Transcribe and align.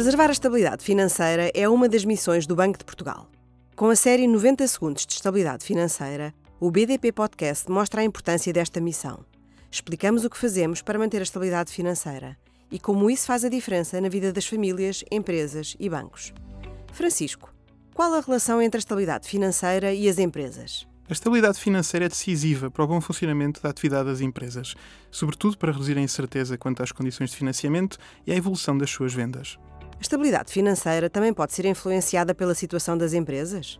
Preservar 0.00 0.30
a 0.30 0.32
estabilidade 0.32 0.82
financeira 0.82 1.50
é 1.52 1.68
uma 1.68 1.86
das 1.86 2.06
missões 2.06 2.46
do 2.46 2.56
Banco 2.56 2.78
de 2.78 2.86
Portugal. 2.86 3.28
Com 3.76 3.90
a 3.90 3.94
série 3.94 4.26
90 4.26 4.66
Segundos 4.66 5.04
de 5.04 5.12
Estabilidade 5.12 5.62
Financeira, 5.62 6.32
o 6.58 6.70
BDP 6.70 7.12
Podcast 7.12 7.70
mostra 7.70 8.00
a 8.00 8.04
importância 8.04 8.50
desta 8.50 8.80
missão. 8.80 9.22
Explicamos 9.70 10.24
o 10.24 10.30
que 10.30 10.38
fazemos 10.38 10.80
para 10.80 10.98
manter 10.98 11.18
a 11.18 11.22
estabilidade 11.22 11.70
financeira 11.70 12.34
e 12.72 12.80
como 12.80 13.10
isso 13.10 13.26
faz 13.26 13.44
a 13.44 13.50
diferença 13.50 14.00
na 14.00 14.08
vida 14.08 14.32
das 14.32 14.46
famílias, 14.46 15.04
empresas 15.12 15.76
e 15.78 15.90
bancos. 15.90 16.32
Francisco, 16.94 17.52
qual 17.92 18.14
a 18.14 18.20
relação 18.20 18.62
entre 18.62 18.78
a 18.78 18.80
estabilidade 18.80 19.28
financeira 19.28 19.92
e 19.92 20.08
as 20.08 20.18
empresas? 20.18 20.88
A 21.10 21.12
estabilidade 21.12 21.60
financeira 21.60 22.06
é 22.06 22.08
decisiva 22.08 22.70
para 22.70 22.84
o 22.84 22.88
bom 22.88 23.02
funcionamento 23.02 23.60
da 23.60 23.68
atividade 23.68 24.08
das 24.08 24.22
empresas, 24.22 24.74
sobretudo 25.10 25.58
para 25.58 25.72
reduzir 25.72 25.98
a 25.98 26.00
incerteza 26.00 26.56
quanto 26.56 26.82
às 26.82 26.90
condições 26.90 27.32
de 27.32 27.36
financiamento 27.36 27.98
e 28.26 28.32
à 28.32 28.34
evolução 28.34 28.78
das 28.78 28.88
suas 28.88 29.12
vendas. 29.12 29.58
A 30.00 30.02
estabilidade 30.02 30.50
financeira 30.50 31.10
também 31.10 31.30
pode 31.30 31.52
ser 31.52 31.66
influenciada 31.66 32.34
pela 32.34 32.54
situação 32.54 32.96
das 32.96 33.12
empresas? 33.12 33.78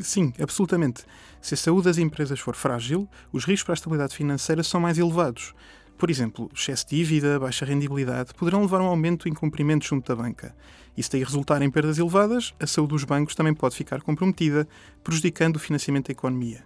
Sim, 0.00 0.32
absolutamente. 0.42 1.04
Se 1.40 1.54
a 1.54 1.56
saúde 1.56 1.84
das 1.84 1.98
empresas 1.98 2.40
for 2.40 2.56
frágil, 2.56 3.08
os 3.32 3.44
riscos 3.44 3.62
para 3.62 3.72
a 3.74 3.76
estabilidade 3.76 4.16
financeira 4.16 4.64
são 4.64 4.80
mais 4.80 4.98
elevados. 4.98 5.54
Por 5.96 6.10
exemplo, 6.10 6.50
excesso 6.52 6.84
de 6.88 6.96
dívida, 6.96 7.38
baixa 7.38 7.64
rendibilidade 7.64 8.34
poderão 8.34 8.62
levar 8.62 8.80
a 8.80 8.82
um 8.82 8.88
aumento 8.88 9.22
do 9.22 9.28
incumprimento 9.28 9.86
junto 9.86 10.08
da 10.08 10.20
banca. 10.20 10.52
E 10.96 11.02
se 11.02 11.12
daí 11.12 11.22
resultar 11.22 11.62
em 11.62 11.70
perdas 11.70 11.96
elevadas, 11.96 12.52
a 12.58 12.66
saúde 12.66 12.94
dos 12.94 13.04
bancos 13.04 13.36
também 13.36 13.54
pode 13.54 13.76
ficar 13.76 14.02
comprometida, 14.02 14.66
prejudicando 15.04 15.56
o 15.56 15.60
financiamento 15.60 16.08
da 16.08 16.12
economia. 16.12 16.64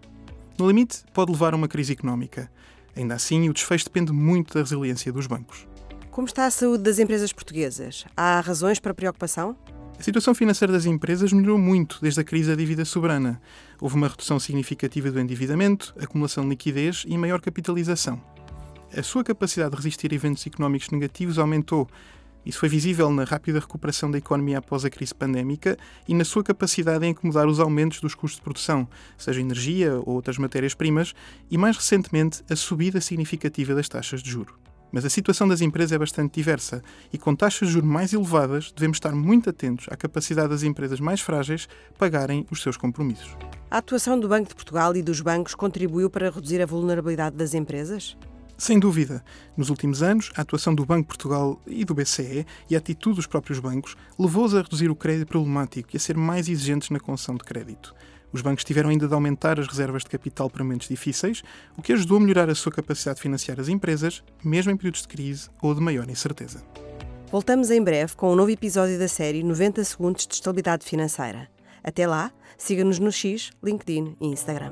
No 0.58 0.66
limite, 0.66 1.04
pode 1.12 1.32
levar 1.32 1.52
a 1.52 1.56
uma 1.56 1.68
crise 1.68 1.92
económica. 1.92 2.50
Ainda 2.96 3.14
assim, 3.14 3.46
o 3.46 3.52
desfecho 3.52 3.84
depende 3.84 4.10
muito 4.10 4.54
da 4.54 4.60
resiliência 4.60 5.12
dos 5.12 5.26
bancos. 5.26 5.68
Como 6.16 6.26
está 6.26 6.46
a 6.46 6.50
saúde 6.50 6.82
das 6.82 6.98
empresas 6.98 7.30
portuguesas? 7.30 8.06
Há 8.16 8.40
razões 8.40 8.80
para 8.80 8.94
preocupação? 8.94 9.54
A 10.00 10.02
situação 10.02 10.34
financeira 10.34 10.72
das 10.72 10.86
empresas 10.86 11.30
melhorou 11.30 11.58
muito 11.58 11.98
desde 12.00 12.18
a 12.18 12.24
crise 12.24 12.48
da 12.48 12.54
dívida 12.54 12.86
soberana. 12.86 13.38
Houve 13.78 13.96
uma 13.96 14.08
redução 14.08 14.40
significativa 14.40 15.10
do 15.10 15.20
endividamento, 15.20 15.94
acumulação 16.00 16.44
de 16.44 16.48
liquidez 16.48 17.04
e 17.06 17.18
maior 17.18 17.38
capitalização 17.38 18.18
a 18.96 19.02
sua 19.02 19.22
capacidade 19.22 19.72
de 19.72 19.76
resistir 19.76 20.10
a 20.10 20.14
eventos 20.14 20.46
económicos 20.46 20.88
negativos 20.88 21.38
aumentou. 21.38 21.86
Isso 22.46 22.60
foi 22.60 22.68
visível 22.70 23.10
na 23.10 23.24
rápida 23.24 23.60
recuperação 23.60 24.10
da 24.10 24.16
economia 24.16 24.56
após 24.56 24.86
a 24.86 24.90
crise 24.90 25.14
pandémica 25.14 25.76
e 26.08 26.14
na 26.14 26.24
sua 26.24 26.42
capacidade 26.42 27.04
em 27.04 27.10
acomodar 27.10 27.46
os 27.46 27.60
aumentos 27.60 28.00
dos 28.00 28.14
custos 28.14 28.38
de 28.38 28.42
produção, 28.42 28.88
seja 29.18 29.40
energia 29.40 29.96
ou 29.96 30.14
outras 30.14 30.38
matérias-primas, 30.38 31.12
e 31.50 31.58
mais 31.58 31.76
recentemente 31.76 32.42
a 32.48 32.56
subida 32.56 33.02
significativa 33.02 33.74
das 33.74 33.88
taxas 33.88 34.22
de 34.22 34.30
juro. 34.30 34.65
Mas 34.92 35.04
a 35.04 35.10
situação 35.10 35.46
das 35.48 35.60
empresas 35.60 35.92
é 35.92 35.98
bastante 35.98 36.34
diversa 36.34 36.82
e, 37.12 37.18
com 37.18 37.34
taxas 37.34 37.68
de 37.68 37.74
juros 37.74 37.88
mais 37.88 38.12
elevadas, 38.12 38.72
devemos 38.72 38.96
estar 38.96 39.12
muito 39.12 39.50
atentos 39.50 39.86
à 39.90 39.96
capacidade 39.96 40.48
das 40.48 40.62
empresas 40.62 41.00
mais 41.00 41.20
frágeis 41.20 41.68
pagarem 41.98 42.46
os 42.50 42.62
seus 42.62 42.76
compromissos. 42.76 43.36
A 43.70 43.78
atuação 43.78 44.18
do 44.18 44.28
Banco 44.28 44.48
de 44.48 44.54
Portugal 44.54 44.94
e 44.96 45.02
dos 45.02 45.20
bancos 45.20 45.54
contribuiu 45.54 46.08
para 46.08 46.30
reduzir 46.30 46.62
a 46.62 46.66
vulnerabilidade 46.66 47.36
das 47.36 47.52
empresas? 47.52 48.16
Sem 48.58 48.78
dúvida, 48.78 49.22
nos 49.54 49.68
últimos 49.68 50.02
anos, 50.02 50.32
a 50.34 50.40
atuação 50.40 50.74
do 50.74 50.86
Banco 50.86 51.08
Portugal 51.08 51.60
e 51.66 51.84
do 51.84 51.94
BCE 51.94 52.46
e 52.70 52.74
a 52.74 52.78
atitude 52.78 53.16
dos 53.16 53.26
próprios 53.26 53.58
bancos 53.58 53.94
levou-os 54.18 54.54
a 54.54 54.62
reduzir 54.62 54.90
o 54.90 54.96
crédito 54.96 55.28
problemático 55.28 55.90
e 55.92 55.98
a 55.98 56.00
ser 56.00 56.16
mais 56.16 56.48
exigentes 56.48 56.88
na 56.88 56.98
concessão 56.98 57.34
de 57.34 57.44
crédito. 57.44 57.94
Os 58.32 58.40
bancos 58.40 58.64
tiveram 58.64 58.88
ainda 58.88 59.06
de 59.06 59.12
aumentar 59.14 59.60
as 59.60 59.66
reservas 59.66 60.02
de 60.04 60.10
capital 60.10 60.48
para 60.48 60.64
momentos 60.64 60.88
difíceis, 60.88 61.42
o 61.76 61.82
que 61.82 61.92
ajudou 61.92 62.16
a 62.16 62.20
melhorar 62.20 62.48
a 62.48 62.54
sua 62.54 62.72
capacidade 62.72 63.16
de 63.16 63.22
financiar 63.22 63.60
as 63.60 63.68
empresas, 63.68 64.24
mesmo 64.42 64.72
em 64.72 64.76
períodos 64.76 65.02
de 65.02 65.08
crise 65.08 65.50
ou 65.62 65.74
de 65.74 65.80
maior 65.80 66.08
incerteza. 66.08 66.62
Voltamos 67.30 67.70
em 67.70 67.82
breve 67.82 68.14
com 68.16 68.32
um 68.32 68.36
novo 68.36 68.50
episódio 68.50 68.98
da 68.98 69.08
série 69.08 69.42
90 69.42 69.84
Segundos 69.84 70.26
de 70.26 70.34
Estabilidade 70.34 70.84
Financeira. 70.84 71.48
Até 71.84 72.06
lá, 72.06 72.32
siga-nos 72.56 72.98
no 72.98 73.12
X, 73.12 73.50
LinkedIn 73.62 74.16
e 74.20 74.26
Instagram. 74.26 74.70